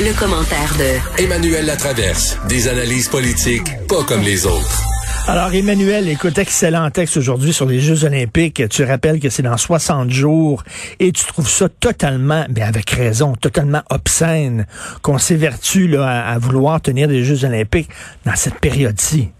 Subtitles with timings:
[0.00, 2.38] Le, commentaire de Emmanuel Latraverse.
[2.48, 4.82] Des analyses politiques pas comme les autres.
[5.28, 8.68] Alors, Emmanuel, écoute, excellent texte aujourd'hui sur les Jeux olympiques.
[8.70, 10.62] Tu rappelles que c'est dans 60 jours
[10.98, 14.66] et tu trouves ça totalement, mais avec raison, totalement obscène
[15.02, 17.90] qu'on s'évertue là, à, vouloir tenir des Jeux olympiques
[18.24, 19.30] dans cette période-ci.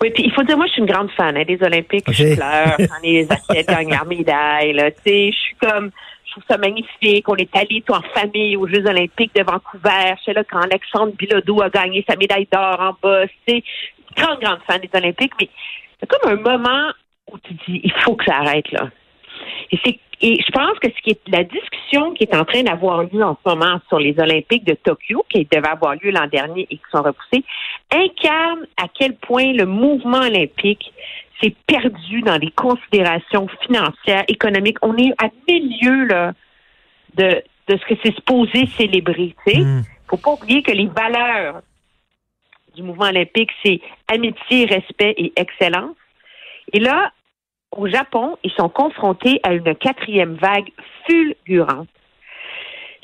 [0.00, 2.04] Oui, puis il faut dire, moi, je suis une grande fan hein, des Olympiques.
[2.10, 4.74] Je pleure quand les athlètes gagnent leur médaille.
[5.04, 5.90] Tu sais, je suis comme
[6.58, 7.28] magnifique.
[7.28, 10.14] On est allé en famille aux Jeux olympiques de Vancouver.
[10.24, 13.26] C'est là quand Alexandre Bilodeau a gagné sa médaille d'or en bas.
[13.46, 13.62] C'est
[14.16, 15.48] grande, grande fan des Olympiques, mais
[16.00, 16.92] c'est comme un moment
[17.30, 18.88] où tu dis, il faut que ça arrête là.
[19.70, 22.64] Et c'est et je pense que ce qui est la discussion qui est en train
[22.64, 26.26] d'avoir lieu en ce moment sur les Olympiques de Tokyo, qui devaient avoir lieu l'an
[26.26, 27.44] dernier et qui sont repoussés,
[27.92, 30.92] incarne à quel point le mouvement olympique
[31.40, 34.78] s'est perdu dans des considérations financières, économiques.
[34.82, 36.32] On est à milieu là,
[37.14, 39.34] de, de ce que c'est supposé célébrer.
[39.46, 39.84] Il ne mm.
[40.08, 41.62] faut pas oublier que les valeurs
[42.74, 45.96] du mouvement olympique, c'est amitié, respect et excellence.
[46.72, 47.12] Et là,
[47.72, 50.70] au Japon, ils sont confrontés à une quatrième vague
[51.06, 51.88] fulgurante.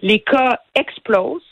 [0.01, 1.43] Les cas explosent.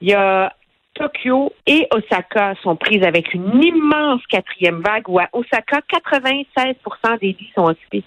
[0.00, 0.52] Il y a
[0.96, 7.28] Tokyo et Osaka sont prises avec une immense quatrième vague où à Osaka, 96% des
[7.28, 8.02] lits sont occupés.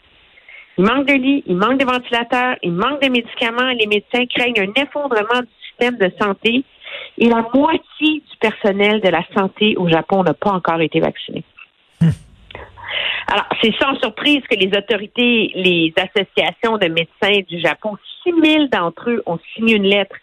[0.77, 3.69] Il manque de lits, il manque de ventilateurs, il manque de médicaments.
[3.79, 6.63] Les médecins craignent un effondrement du système de santé
[7.17, 11.43] et la moitié du personnel de la santé au Japon n'a pas encore été vacciné.
[12.01, 12.09] Hmm.
[13.27, 18.67] Alors, c'est sans surprise que les autorités, les associations de médecins du Japon, 6 000
[18.67, 20.15] d'entre eux ont signé une lettre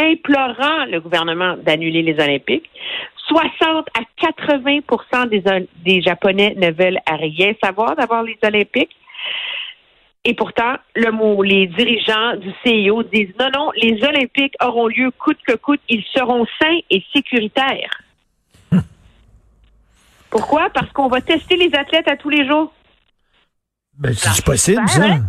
[0.00, 2.70] implorant le gouvernement d'annuler les Olympiques.
[3.28, 8.96] 60 à 80 des, des Japonais ne veulent rien savoir d'avoir les Olympiques.
[10.24, 15.10] Et pourtant, le mot, les dirigeants du CIO disent non, non, les Olympiques auront lieu
[15.12, 18.02] coûte que coûte, ils seront sains et sécuritaires.
[20.30, 20.68] Pourquoi?
[20.70, 22.72] Parce qu'on va tester les athlètes à tous les jours.
[23.96, 25.04] Ben, c'est possible, ça.
[25.04, 25.20] Hein?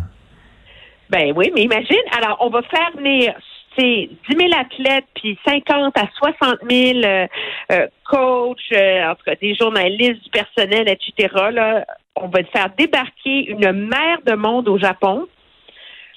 [1.08, 3.34] Ben oui, mais imagine, alors on va faire venir
[3.76, 7.26] c'est 10 000 athlètes, puis 50 à 60 000 euh,
[7.72, 11.34] euh, coachs, euh, entre des journalistes, du personnel, etc.
[11.52, 11.84] Là,
[12.16, 15.26] on va faire débarquer une mer de monde au Japon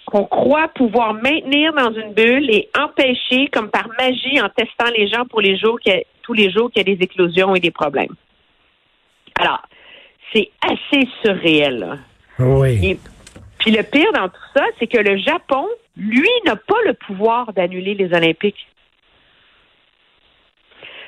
[0.05, 5.07] qu'on croit pouvoir maintenir dans une bulle et empêcher, comme par magie, en testant les
[5.07, 5.79] gens pour les jours
[6.21, 8.13] tous les jours qu'il y a des éclosions et des problèmes.
[9.39, 9.61] Alors,
[10.33, 11.99] c'est assez surréel.
[12.37, 12.99] Oui.
[13.59, 15.65] puis le pire dans tout ça, c'est que le Japon,
[15.97, 18.67] lui, n'a pas le pouvoir d'annuler les Olympiques.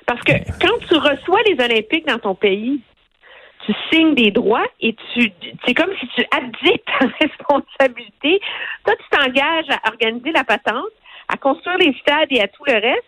[0.06, 0.32] Parce que
[0.62, 2.80] quand tu reçois les Olympiques dans ton pays,
[3.66, 5.32] tu signes des droits et tu
[5.66, 8.40] c'est comme si tu abdiques ta responsabilité.
[8.86, 10.94] Toi, tu t'engages à organiser la patente,
[11.28, 13.04] à construire les stades et à tout le reste.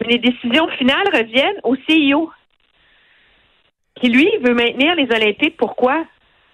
[0.00, 2.30] Mais les décisions finales reviennent au CIO.
[3.96, 5.58] Qui, lui, veut maintenir les Olympiques.
[5.58, 6.06] Pourquoi?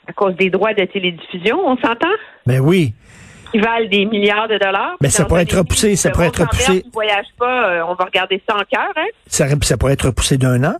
[0.09, 2.15] À cause des droits de télédiffusion, on s'entend?
[2.44, 2.93] Ben oui.
[3.52, 4.96] Qui valent des milliards de dollars.
[5.00, 6.82] Mais ça pourrait être repoussé, ça pourrait être repoussé.
[6.82, 9.06] Si voyage pas, euh, on va regarder ça en cœur, hein?
[9.26, 10.76] Ça, ça pourrait être repoussé d'un an?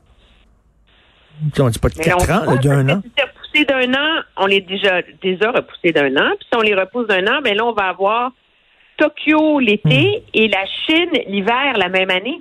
[1.59, 3.03] On dit pas de quatre ans, d'un an.
[3.05, 6.31] Si c'est repoussé d'un an, on les déjà, déjà repoussé d'un an.
[6.39, 8.33] Puis si on les repousse d'un an, ben là, on va avoir
[8.97, 10.31] Tokyo l'été hmm.
[10.35, 12.41] et la Chine l'hiver la même année.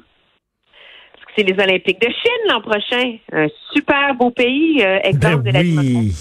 [1.13, 3.17] Parce que c'est les Olympiques de Chine l'an prochain.
[3.33, 6.15] Un super beau pays, euh, exemple ben de la oui.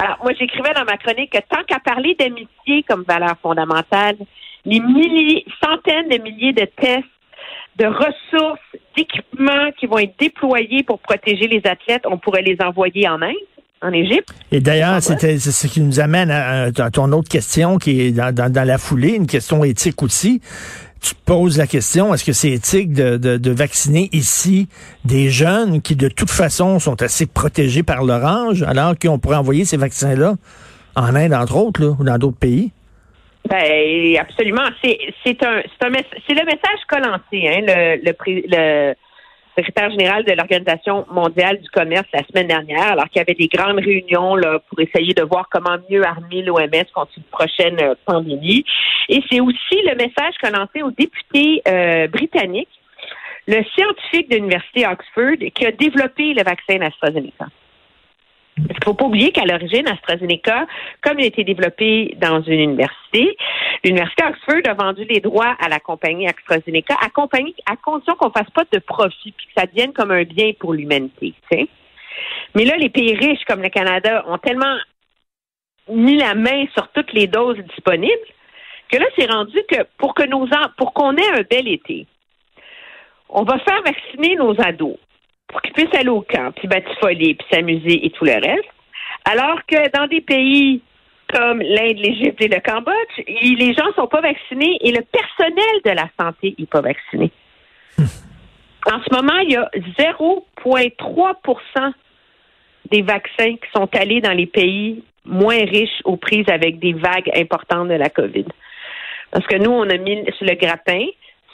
[0.00, 4.16] Alors, moi, j'écrivais dans ma chronique que tant qu'à parler d'amitié comme valeur fondamentale,
[4.64, 7.04] les milliers, centaines de milliers de tests
[7.76, 8.60] de ressources,
[8.96, 13.34] d'équipements qui vont être déployés pour protéger les athlètes, on pourrait les envoyer en Inde
[13.82, 14.28] en Égypte.
[14.52, 18.78] Et d'ailleurs, c'est ce qui nous amène à, ton autre question qui est dans, la
[18.78, 20.40] foulée, une question éthique aussi.
[21.00, 24.68] Tu poses la question, est-ce que c'est éthique de, vacciner ici
[25.04, 29.64] des jeunes qui, de toute façon, sont assez protégés par l'orange, alors qu'on pourrait envoyer
[29.64, 30.34] ces vaccins-là
[30.96, 32.72] en Inde, entre autres, ou dans d'autres pays?
[33.48, 34.68] Ben absolument.
[34.82, 38.94] C'est un un le message Colanté, hein, le, le, le
[39.56, 43.48] secrétaire général de l'Organisation mondiale du commerce la semaine dernière, alors qu'il y avait des
[43.48, 47.94] grandes réunions là pour essayer de voir comment mieux armer l'OMS contre une prochaine euh,
[48.04, 48.64] pandémie.
[49.08, 52.68] Et c'est aussi le message Colanté aux députés euh, britanniques,
[53.46, 57.46] le scientifique de l'université Oxford qui a développé le vaccin AstraZeneca.
[58.66, 60.66] Parce ne faut pas oublier qu'à l'origine, AstraZeneca,
[61.02, 63.36] comme il a été développé dans une université,
[63.84, 68.28] l'université Oxford a vendu les droits à la compagnie AstraZeneca, à, compagnie, à condition qu'on
[68.28, 71.34] ne fasse pas de profit, puis que ça devienne comme un bien pour l'humanité.
[72.54, 74.76] Mais là, les pays riches comme le Canada ont tellement
[75.88, 78.12] mis la main sur toutes les doses disponibles
[78.90, 82.06] que là, c'est rendu que pour que nos pour qu'on ait un bel été,
[83.28, 84.98] on va faire vacciner nos ados
[85.50, 88.68] pour qu'ils puissent aller au camp, puis batifoler, puis s'amuser et tout le reste.
[89.24, 90.80] Alors que dans des pays
[91.32, 95.80] comme l'Inde, l'Égypte et le Cambodge, les gens ne sont pas vaccinés et le personnel
[95.84, 97.30] de la santé n'est pas vacciné.
[98.86, 101.92] En ce moment, il y a 0,3%
[102.90, 107.30] des vaccins qui sont allés dans les pays moins riches aux prises avec des vagues
[107.36, 108.46] importantes de la COVID.
[109.30, 111.06] Parce que nous, on a mis sur le gratin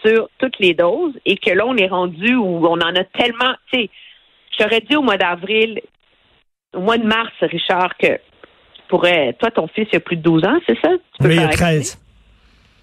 [0.04, 3.54] sur toutes les doses et que là, on est rendu où on en a tellement.
[3.72, 3.90] Tu sais,
[4.58, 5.80] j'aurais dit au mois d'avril,
[6.74, 9.34] au mois de mars, Richard, que tu pourrais.
[9.34, 10.90] Toi, ton fils, il a plus de 12 ans, c'est ça?
[11.20, 12.00] oui, il a 13.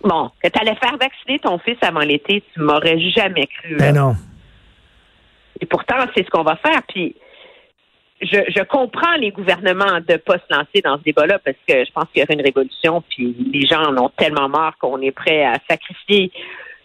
[0.03, 3.77] Bon, que tu allais faire vacciner ton fils avant l'été, tu m'aurais jamais cru.
[3.77, 4.13] Ben non.
[5.61, 6.81] Et pourtant, c'est ce qu'on va faire.
[6.89, 7.15] Puis,
[8.21, 11.85] je, je, comprends les gouvernements de ne pas se lancer dans ce débat-là parce que
[11.85, 15.01] je pense qu'il y aura une révolution, puis les gens en ont tellement marre qu'on
[15.01, 16.31] est prêt à sacrifier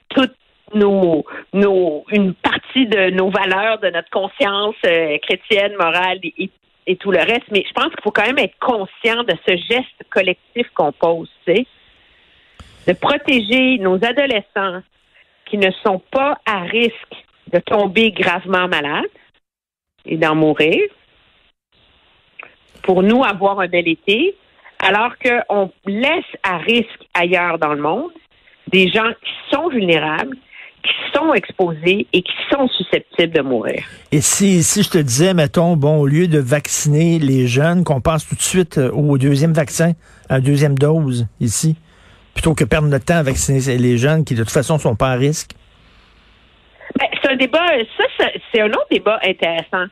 [0.08, 0.34] toute
[0.74, 6.50] nos, nos, une partie de nos valeurs, de notre conscience euh, chrétienne, morale et,
[6.96, 7.44] tout le reste.
[7.50, 11.30] Mais je pense qu'il faut quand même être conscient de ce geste collectif qu'on pose,
[11.46, 11.66] sais,
[12.86, 14.82] de protéger nos adolescents
[15.44, 17.14] qui ne sont pas à risque
[17.52, 19.04] de tomber gravement malades
[20.06, 20.80] et d'en mourir
[22.82, 24.34] pour nous avoir un bel été,
[24.78, 28.12] alors qu'on laisse à risque ailleurs dans le monde
[28.72, 30.36] des gens qui sont vulnérables,
[30.82, 33.82] qui sont exposés et qui sont susceptibles de mourir.
[34.12, 38.00] Et si, si je te disais, mettons, bon, au lieu de vacciner les jeunes, qu'on
[38.00, 39.92] passe tout de suite euh, au deuxième vaccin,
[40.28, 41.76] à la deuxième dose ici,
[42.34, 44.96] plutôt que perdre notre temps à vacciner les jeunes qui de toute façon ne sont
[44.96, 45.50] pas à risque?
[46.98, 47.66] Ben, c'est un débat,
[48.18, 49.86] ça, c'est un autre débat intéressant.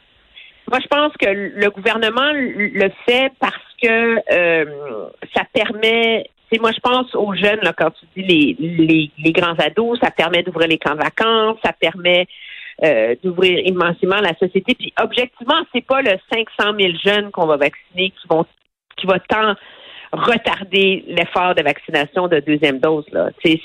[0.70, 4.64] Moi, je pense que le gouvernement le fait parce que euh,
[5.34, 9.32] ça permet c'est moi je pense aux jeunes là quand tu dis les, les, les
[9.32, 12.26] grands ados, ça permet d'ouvrir les camps de vacances, ça permet
[12.84, 14.74] euh, d'ouvrir immensément la société.
[14.74, 18.44] Puis objectivement, c'est pas le 500 000 jeunes qu'on va vacciner qui vont
[18.96, 19.54] qui va tant
[20.12, 23.30] retarder l'effort de vaccination de deuxième dose là.
[23.44, 23.60] C'est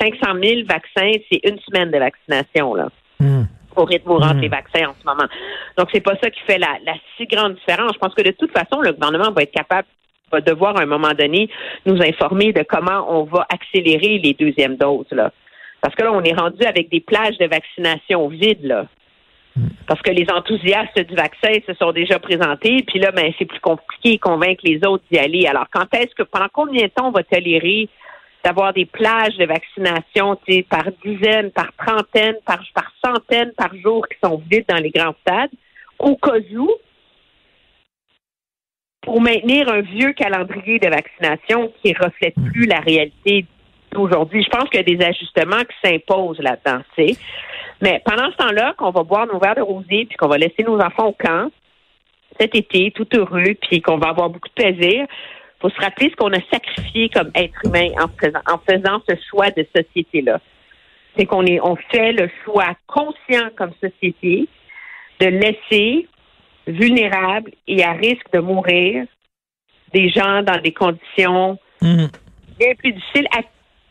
[0.00, 2.88] 500 000 vaccins, c'est une semaine de vaccination là.
[3.20, 3.44] Hmm.
[3.76, 4.40] Au rythme où rentrent hmm.
[4.40, 5.28] les vaccins en ce moment.
[5.76, 7.92] Donc, c'est pas ça qui fait la, la si grande différence.
[7.94, 9.88] Je pense que de toute façon, le gouvernement va être capable
[10.34, 11.48] va devoir à un moment donné
[11.86, 15.10] nous informer de comment on va accélérer les deuxièmes doses.
[15.10, 15.32] Là.
[15.80, 18.64] Parce que là, on est rendu avec des plages de vaccination vides.
[18.64, 18.86] Là.
[19.86, 23.60] Parce que les enthousiastes du vaccin se sont déjà présentés, puis là, ben, c'est plus
[23.60, 25.46] compliqué de convaincre les autres d'y aller.
[25.46, 27.88] Alors, quand est-ce que, pendant combien de temps on va tolérer
[28.44, 30.38] d'avoir des plages de vaccination
[30.68, 32.60] par dizaines, par trentaines, par,
[33.04, 35.50] centaines par jour qui sont vides dans les grands stades,
[35.98, 36.68] au cas où
[39.04, 42.50] pour maintenir un vieux calendrier de vaccination qui ne reflète mm.
[42.50, 43.46] plus la réalité
[43.92, 44.42] d'aujourd'hui.
[44.42, 46.82] Je pense qu'il y a des ajustements qui s'imposent là-dedans.
[47.80, 50.62] Mais pendant ce temps-là, qu'on va boire nos verres de rosé, puis qu'on va laisser
[50.66, 51.50] nos enfants au camp
[52.40, 55.06] cet été, tout heureux, puis qu'on va avoir beaucoup de plaisir,
[55.60, 59.14] faut se rappeler ce qu'on a sacrifié comme être humain en faisant, en faisant ce
[59.30, 60.40] choix de société-là.
[61.16, 64.48] C'est qu'on est, on fait le choix conscient comme société
[65.20, 66.08] de laisser
[66.66, 69.06] vulnérables et à risque de mourir,
[69.92, 72.08] des gens dans des conditions mhm.
[72.58, 73.42] bien plus difficiles, à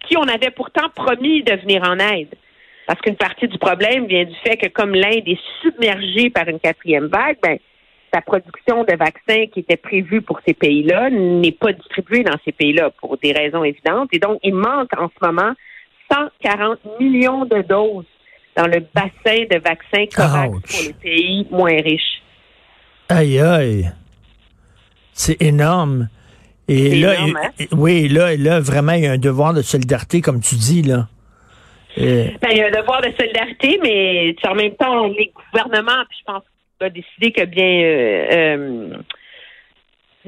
[0.06, 2.34] qui on avait pourtant promis de venir en aide.
[2.86, 6.60] Parce qu'une partie du problème vient du fait que comme l'Inde est submergée par une
[6.60, 7.58] quatrième vague, ben,
[8.14, 12.52] sa production de vaccins qui était prévue pour ces pays-là n'est pas distribuée dans ces
[12.52, 14.10] pays-là pour des raisons évidentes.
[14.12, 15.54] Et donc, il manque en ce moment
[16.12, 18.06] 140 millions de doses
[18.56, 22.22] dans le bassin de vaccins corrects pour les pays moins riches.
[23.14, 23.92] Aïe, aïe.
[25.14, 26.10] C'est énorme.
[26.68, 27.66] Et là, énorme, hein?
[27.72, 31.08] oui, là, là, vraiment, il y a un devoir de solidarité, comme tu dis, là.
[31.96, 36.18] Ben, il y a un devoir de solidarité, mais en même temps, les gouvernements, puis
[36.22, 36.44] je pense
[36.80, 38.98] qu'on a décidé que bien euh, euh,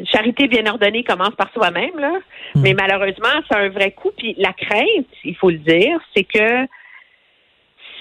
[0.03, 2.11] charité bien ordonnée commence par soi-même, là.
[2.53, 2.61] Hmm.
[2.61, 4.11] Mais malheureusement, c'est un vrai coup.
[4.15, 6.67] Puis la crainte, il faut le dire, c'est que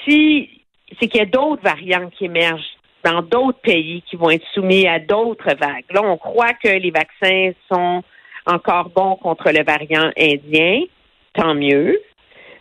[0.05, 0.51] si
[1.01, 2.74] c'est qu'il y a d'autres variantes qui émergent
[3.05, 5.85] dans d'autres pays qui vont être soumis à d'autres vagues.
[5.91, 8.03] Là, on croit que les vaccins sont
[8.47, 10.83] encore bons contre le variant indien,
[11.35, 12.01] tant mieux.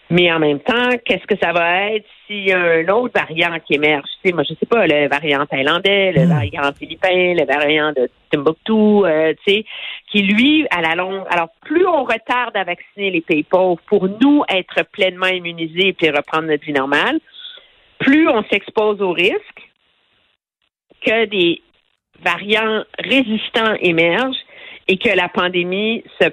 [0.09, 3.57] Mais en même temps, qu'est-ce que ça va être s'il y a un autre variant
[3.65, 4.05] qui émerge?
[4.21, 6.29] Tu sais, moi, je sais pas, le variant thaïlandais, le hmm.
[6.29, 9.65] variant philippin, le variant de Timbuktu, euh, tu sais,
[10.11, 14.07] qui lui, à la longue, alors plus on retarde à vacciner les pays pauvres pour
[14.07, 17.19] nous être pleinement immunisés et reprendre notre vie normale,
[17.97, 19.72] plus on s'expose au risque
[21.05, 21.61] que des
[22.23, 24.37] variants résistants émergent
[24.87, 26.27] et que la pandémie se,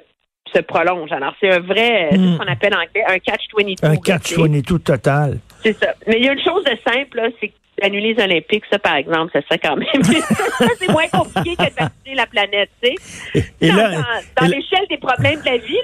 [0.54, 1.12] se prolonge.
[1.12, 2.38] Alors, c'est un vrai, ce hmm.
[2.38, 3.76] qu'on appelle en anglais un catch-22.
[3.82, 5.38] Un catch-22 total.
[5.62, 5.94] C'est ça.
[6.06, 9.30] Mais il y a une chose de simple, c'est annuler les Olympiques, ça, par exemple,
[9.32, 9.88] ça serait quand même.
[10.78, 12.90] c'est moins compliqué que de vacciner la planète, tu
[13.34, 13.44] sais.
[13.60, 15.78] Et dans là- dans- l'échelle des problèmes de la vie,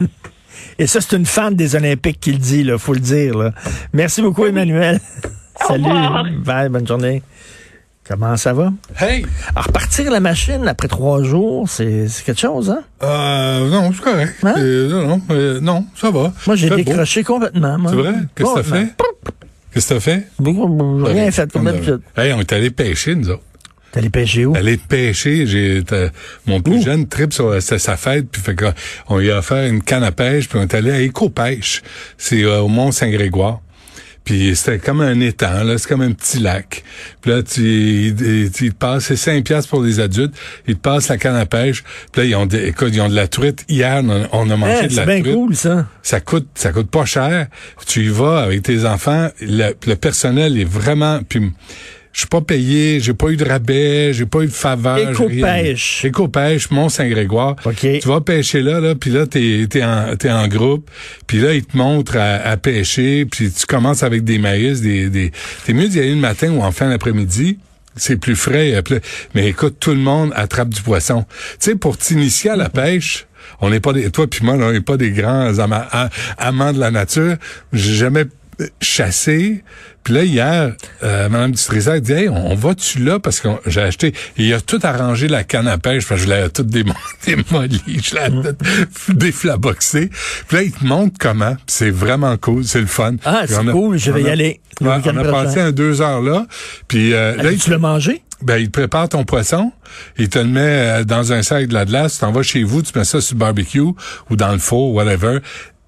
[0.00, 0.06] là.
[0.78, 3.36] Et ça, c'est une fan des Olympiques qui le dit, là, faut le dire.
[3.36, 3.52] Là.
[3.92, 4.98] Merci beaucoup, Emmanuel.
[5.54, 5.84] Salut.
[6.44, 7.22] Bye, bonne journée.
[8.08, 8.72] Comment ça va?
[9.00, 9.26] Hey!
[9.50, 12.82] Alors, repartir la machine après trois jours, c'est quelque chose, hein?
[13.02, 14.34] Euh, non, c'est correct.
[14.44, 14.54] Hein?
[14.58, 16.32] Euh, non, non, euh, non, ça va.
[16.46, 16.76] Moi, j'ai beau.
[16.76, 17.76] décroché complètement.
[17.88, 18.14] C'est vrai?
[18.36, 18.76] Qu'est-ce que t'as Complètement.
[18.76, 18.94] fait?
[19.74, 20.28] Qu'est-ce que t'as fait?
[20.38, 22.00] Rien fait comme d'habitude.
[22.16, 23.42] Hey, on est allé pêcher, nous autres.
[23.90, 24.54] T'es allé pêcher où?
[24.54, 25.82] Aller pêcher, j'ai
[26.46, 26.82] mon plus Ouh.
[26.82, 28.66] jeune trip sur c'était sa fête, puis fait que
[29.08, 31.82] on lui a offert une canne à pêche, puis on est allé à Éco-Pêche.
[32.18, 33.60] C'est euh, au Mont Saint-Grégoire.
[34.26, 36.82] Puis c'était comme un étang, là, c'est comme un petit lac.
[37.22, 40.34] Puis là, tu, ils, te passent, c'est 5 piastres pour les adultes,
[40.66, 41.84] ils te passent la canne à pêche.
[42.10, 43.64] Puis là, ils ont, des, écoute, ils ont de la truite.
[43.68, 45.34] Hier, on a, on a mangé Hein, de la c'est bien truite.
[45.34, 45.86] cool, ça.
[46.02, 47.46] Ça coûte, ça coûte pas cher.
[47.86, 49.30] Tu y vas avec tes enfants.
[49.40, 51.20] Le, le personnel est vraiment.
[51.26, 51.52] Puis,
[52.16, 54.96] je suis pas payé, j'ai pas eu de rabais, j'ai pas eu de faveur.
[54.96, 56.02] Éco-pêche.
[56.02, 57.56] Éco-pêche, Mont-Saint-Grégoire.
[57.66, 57.76] OK.
[58.00, 60.90] Tu vas pêcher là, là, puis là, t'es es en, t'es en groupe,
[61.26, 65.10] puis là, ils te montrent à, à pêcher, puis tu commences avec des maïs, des,
[65.10, 65.30] des...
[65.66, 67.58] T'es mieux d'y aller le matin ou en fin d'après-midi.
[67.96, 68.74] C'est plus frais.
[68.76, 69.00] euh, plus-
[69.34, 71.26] Mais écoute, tout le monde attrape du poisson.
[71.60, 73.26] Tu sais, pour t'initier à la pêche,
[73.60, 75.52] on n'est pas des, toi puis moi, là, on n'est pas des grands
[76.38, 77.36] amants de la nature.
[77.74, 78.24] J'ai jamais
[78.80, 79.62] chassé.
[80.04, 80.72] Puis là, hier,
[81.02, 83.18] euh, Mme Dutrisac dit, hey, on, on va-tu là?
[83.18, 86.28] Parce que j'ai acheté, et il a tout arrangé la canne à pêche, parce que
[86.28, 86.94] je l'ai toute démo-
[87.26, 90.10] démolie, je l'ai toute déflaboxée.
[90.46, 93.16] Puis là, il te montre comment, c'est vraiment cool, c'est le fun.
[93.24, 94.60] Ah, c'est cool, je vais y aller.
[94.80, 96.46] on a passé un deux heures là,
[96.86, 98.22] puis euh, là, il tu l'as mangé?
[98.42, 99.72] ben, il te prépare ton poisson,
[100.18, 100.60] il te le met
[101.00, 103.20] euh, dans un sac de la glace, tu t'en vas chez vous, tu mets ça
[103.20, 105.38] sur le barbecue ou dans le four, whatever.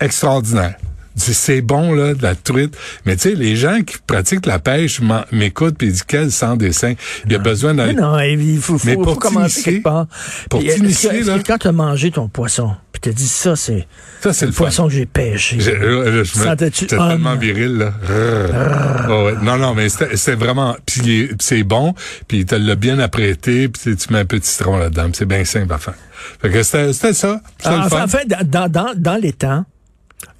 [0.00, 0.76] Extraordinaire.
[1.18, 2.76] C'est- C'est bon, là, de la truite.
[3.04, 5.00] Mais tu sais, les gens qui pratiquent la pêche
[5.32, 6.94] m'écoutent puis ils disent quel sans dessin.
[7.26, 7.94] Il y a besoin Mais d'aller.
[8.00, 10.06] non, il faut, faut, Mais faut pour commencer t'initier- quelque part.
[10.50, 13.86] pour t'initier, là- quand tu as mangé ton poisson, puis tu as dit ça, c'est
[14.20, 14.64] Ça, c'est le le fun.
[14.64, 15.56] poisson que j'ai pêché.
[15.60, 17.92] Je, je me- Sentais-tu J'étais tellement viril, là.
[18.02, 19.06] Rrr.
[19.10, 19.34] Oh, ouais.
[19.42, 20.76] Non, non, mais c'était vraiment...
[20.86, 21.94] Puis c'est bon,
[22.26, 25.08] puis il te l'a bien apprêté, puis tu- tu mets un peu de citron là-dedans.
[25.12, 25.94] C'est bien simple à faire.
[26.42, 27.28] Fait que c'était ça.
[27.28, 28.04] Le Ah, en, fun.
[28.04, 29.64] en fait, dans, dans, dans les temps,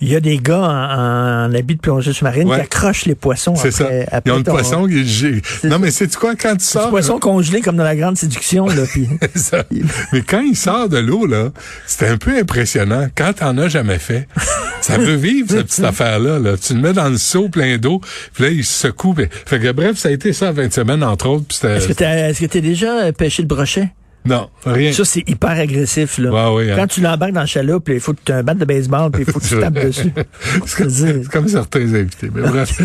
[0.01, 2.57] il y a des gars en, en habit de plongée sous-marine Ouais.
[2.57, 4.17] qui accrochent les poissons C'est après, ça.
[4.17, 6.91] après Ils ont le poisson est Non, mais c'est quoi quand tu sors?
[6.91, 8.67] poisson congelé comme dans la grande séduction.
[8.67, 9.65] Là, puis, Ça.
[10.13, 11.51] Mais quand il sort de l'eau, là,
[11.87, 13.09] c'était un peu impressionnant.
[13.17, 14.29] Quand t'en as jamais fait,
[14.81, 16.39] ça veut vivre, cette petite affaire-là.
[16.39, 16.57] Là.
[16.57, 18.01] Tu le mets dans le seau plein d'eau,
[18.35, 19.15] puis là, il se secoue.
[19.15, 21.47] puis- Fait que bref, ça a été ça 20 semaines, entre autres.
[21.67, 23.89] est-ce que que t'as déjà pêché le brochet?
[24.25, 24.93] Non, rien.
[24.93, 26.19] Ça, c'est hyper agressif.
[26.19, 26.31] Là.
[26.51, 26.77] Ouais, ouais, hein.
[26.77, 29.11] Quand tu l'embarques dans le chaloupe, il faut que tu aies un bat de baseball
[29.11, 30.13] puis il faut que tu tapes dessus.
[30.67, 32.31] C'est comme, certains invités.
[32.35, 32.81] Mais bref.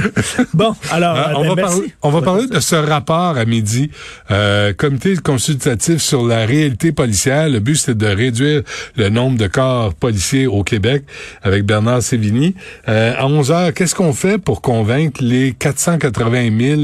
[0.53, 1.75] Bon, alors, Hein, euh, on, ben, va merci.
[1.77, 3.91] parler, on va parler de ce rapport à midi.
[4.31, 7.49] Euh, comité consultatif sur la réalité policière.
[7.49, 8.61] Le but, c'est de réduire
[8.95, 11.03] le nombre de corps policiers au Québec
[11.41, 12.55] avec Bernard Sévigny.
[12.87, 16.81] Euh, à 11 heures, qu'est-ce qu'on fait pour convaincre les 480 000,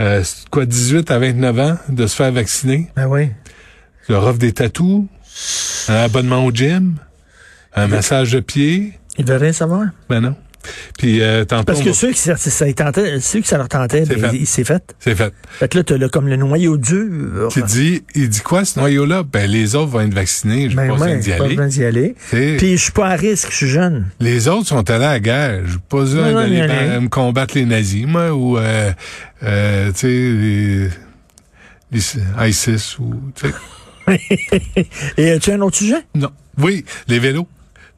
[0.00, 2.88] euh, quoi, 18 à 29 ans de se faire vacciner?
[2.96, 3.28] Ben oui.
[4.08, 5.04] Leur offre des tatous,
[5.88, 6.96] un abonnement au gym,
[7.74, 8.92] un massage de pied.
[9.18, 9.86] Ils veulent rien savoir.
[10.08, 10.34] Ben non.
[10.98, 13.68] Puis euh, tantôt, Parce que ceux qui ça, ça, ils tentaient- ceux que ça leur
[13.68, 14.44] tentait, C'est ben, fait.
[14.46, 14.94] s'est fait.
[14.98, 15.30] c'est fait.
[15.50, 17.48] Fait que là, t'as là, comme le noyau dur.
[17.50, 19.24] Qui dit, il dit quoi ce noyau-là?
[19.24, 21.66] Ben, les autres vont être vaccinés, je Ben pas besoin d'y j'ai pas aller.
[21.68, 22.14] d'y aller.
[22.30, 24.06] Puis je suis pas à risque, je suis jeune.
[24.20, 25.60] Les autres sont allés à la guerre.
[25.66, 26.98] J'ai pas besoin d'aller aller.
[27.00, 28.90] me combattre les nazis, moi, ou, euh,
[29.42, 30.88] euh, tu sais, les,
[31.92, 33.54] les ISIS, ou, tu sais.
[35.16, 36.04] Et as-tu un autre sujet?
[36.14, 36.30] Non.
[36.58, 37.48] Oui, les vélos.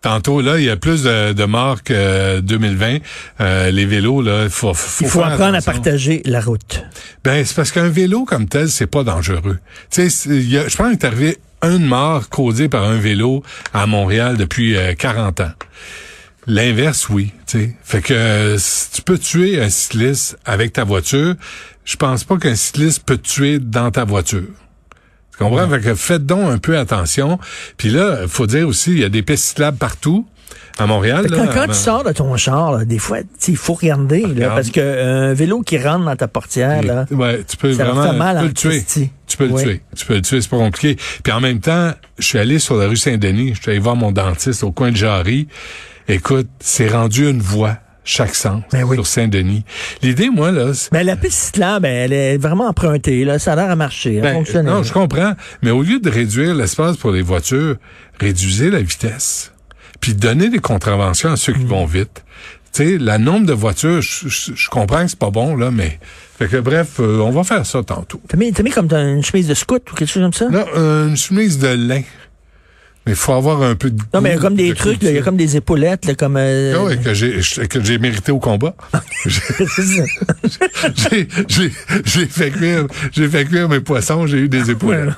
[0.02, 2.98] Tantôt, là, il y a plus de, de morts que 2020.
[3.40, 6.84] Euh, les vélos, là, il faut, faut, Il faut apprendre à partager la route.
[7.24, 9.58] Ben, c'est parce qu'un vélo comme tel, c'est pas dangereux.
[9.90, 14.36] Tu sais, je pense qu'il est arrivé une mort causée par un vélo à Montréal
[14.36, 15.52] depuis euh, 40 ans.
[16.46, 17.32] L'inverse, oui.
[17.46, 17.76] Tu sais.
[17.82, 21.34] Fait que euh, si tu peux tuer un cycliste avec ta voiture.
[21.84, 24.48] Je pense pas qu'un cycliste peut te tuer dans ta voiture.
[25.38, 25.68] Tu comprends?
[25.68, 27.38] Fait que faites donc un peu attention.
[27.76, 30.26] Puis là, faut dire aussi, il y a des pistes cyclables partout
[30.78, 31.26] à Montréal.
[31.28, 34.26] Là, quand, quand à- tu sors de ton char, là, des fois, il faut regarder.
[34.26, 37.72] Là, parce que euh, un vélo qui rentre dans ta portière, là, Ouais, tu peux
[37.72, 39.08] ça vraiment mal tu peux le tuer.
[39.26, 39.82] Tu peux le tuer.
[39.96, 40.96] Tu peux le tuer, c'est pas compliqué.
[41.22, 43.96] Puis en même temps, je suis allé sur la rue Saint-Denis, je suis allé voir
[43.96, 45.48] mon dentiste au coin de Jarry.
[46.08, 48.96] Écoute, c'est rendu une voie chaque sens Ben oui.
[48.96, 49.64] sur Saint-Denis.
[50.02, 53.24] L'idée, moi, là, c'est- Mais la piste cyclable, elle est vraiment empruntée.
[53.24, 53.38] Là.
[53.38, 54.14] Ça a l'air à marcher.
[54.16, 54.64] Elle ben, fonctionne.
[54.66, 55.32] non, je comprends.
[55.62, 57.76] Mais au lieu de réduire l'espace pour les voitures,
[58.20, 59.52] réduisez la vitesse.
[60.00, 61.68] Puis donnez des contraventions à ceux qui Mm.
[61.68, 62.22] vont vite.
[62.72, 65.70] tu sais, la nombre de voitures, je, je- je comprends que c'est pas bon, là,
[65.70, 65.98] mais...
[66.38, 68.20] Fait que bref, euh, on va faire ça tantôt.
[68.28, 70.50] T'as mis, mis comme une chemise de scout ou quelque chose comme ça?
[70.50, 72.02] Là, euh, une chemise de lin.
[73.06, 74.74] Mais il faut avoir un peu de Non, mais il y a comme des de
[74.74, 76.36] trucs, là, il y a comme des épaulettes, là, comme...
[76.36, 78.74] euh, Ah ouais, que j'ai que j'ai mérité au combat.
[80.96, 81.72] j'ai j'ai
[82.04, 85.10] j'ai fait cuire j'ai fait cuire mes poissons, j'ai eu des épaulettes.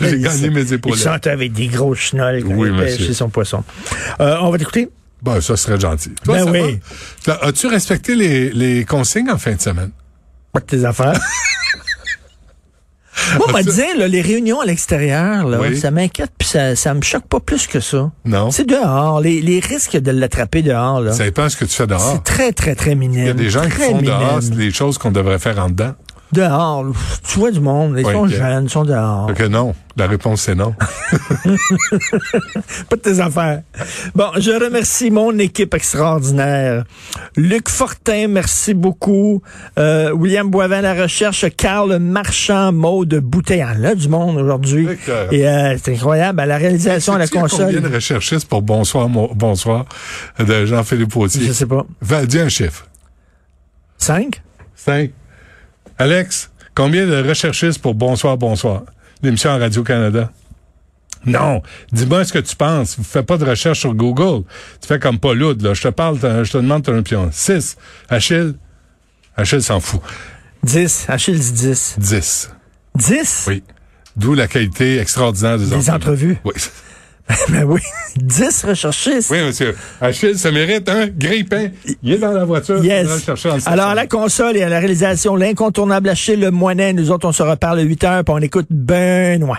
[0.00, 0.98] j'ai gagné mes Il épaulettes.
[1.02, 3.12] chante avec des gros chenolles Oui, il monsieur.
[3.14, 3.64] son poisson.
[4.20, 4.90] Euh, on va t'écouter?
[5.22, 6.10] Bon, ça serait gentil.
[6.24, 6.78] Toi, Ben oui.
[7.40, 9.90] As-tu respecté les, les consignes en fin de semaine?
[10.52, 11.18] Pas de tes affaires.
[13.36, 15.76] Moi, on m'a As-tu- dit, là, les réunions à l'extérieur, là, Oui.
[15.78, 18.10] ça m'inquiète, puis ça, ça me choque pas plus que ça.
[18.24, 18.50] Non.
[18.50, 19.20] C'est dehors.
[19.20, 21.12] Les, les risques de l'attraper dehors, là.
[21.12, 22.00] Ça dépend ce que tu fais dehors.
[22.00, 23.20] C'est très, très, très minime.
[23.20, 24.06] Il y a des gens qui Très font minime.
[24.06, 25.92] dehors des choses qu'on devrait faire en dedans.
[26.34, 26.84] Dehors.
[27.28, 27.94] Tu vois du monde.
[27.98, 29.32] Ils Ouais, sont jeunes, ils sont dehors.
[29.34, 29.74] Que non.
[29.96, 30.74] La réponse, c'est non.
[32.88, 33.62] Pas de tes affaires.
[34.14, 36.84] Bon, je remercie mon équipe extraordinaire.
[37.36, 39.40] Luc Fortin, merci beaucoup.
[39.78, 41.44] Euh, William Boivin, la recherche.
[41.56, 43.74] Carl Marchand, Maude Bouteillant.
[43.78, 44.88] Là, du monde aujourd'hui.
[45.30, 46.40] Et euh, c'est incroyable.
[46.40, 47.80] À la réalisation, à la Sais-tu Combien console.
[47.80, 49.84] de recherchistes pour Bonsoir, Bonsoir
[50.38, 51.46] de Jean-Philippe Autier?
[51.46, 51.84] Je sais pas.
[52.00, 52.86] Va, dis un chiffre.
[53.98, 54.42] Cinq?
[54.74, 55.12] Cinq.
[55.98, 58.82] Alex, combien de recherchistes pour Bonsoir, Bonsoir?
[59.22, 60.30] L'émission à Radio-Canada.
[61.26, 61.62] Non.
[61.92, 62.96] Dis-moi ce que tu penses.
[63.02, 64.44] Fais pas de recherche sur Google.
[64.80, 65.74] Tu fais comme Paul là.
[65.74, 67.30] Je te parle, je te demande ton opinion.
[67.32, 67.76] Six.
[68.08, 68.54] Achille?
[69.36, 70.02] Achille s'en fout.
[70.62, 71.06] Dix.
[71.08, 71.96] Achille dit dix.
[71.98, 72.50] Dix.
[72.94, 73.44] Dix?
[73.48, 73.62] Oui.
[74.16, 76.36] D'où la qualité extraordinaire des, Des entrevues.
[76.44, 76.52] Oui.
[77.48, 77.80] ben oui.
[78.16, 79.30] Dix recherchistes.
[79.30, 79.76] Oui, monsieur.
[80.00, 81.68] Achille, ça mérite un grippin.
[82.02, 82.84] Il est dans la voiture.
[82.84, 83.08] Yes.
[83.66, 87.32] Alors, à la console et à la réalisation, l'incontournable Achille Le Moinet, nous autres, on
[87.32, 89.58] se reparle à 8 heures, puis on écoute Benoît.